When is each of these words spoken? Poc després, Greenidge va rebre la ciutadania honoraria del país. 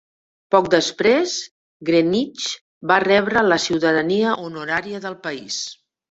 Poc 0.53 0.67
després, 0.73 1.33
Greenidge 1.89 2.55
va 2.91 2.97
rebre 3.03 3.43
la 3.49 3.59
ciutadania 3.65 4.31
honoraria 4.47 5.03
del 5.05 5.17
país. 5.27 5.59